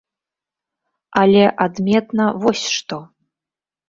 [1.23, 2.99] Але адметна вось што.